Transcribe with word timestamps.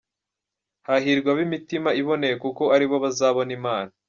Hahirwa 0.87 1.29
ab’imitima 1.33 1.89
iboneye 2.01 2.35
kuko 2.43 2.63
aribo 2.75 2.95
bazabona 3.03 3.51
Imana. 3.59 3.91